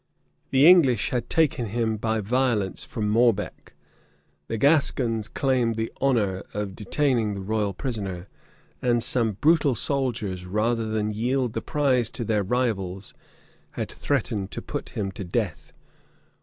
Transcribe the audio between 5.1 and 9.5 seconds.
claimed the honor of detaining the royal prisoner; and some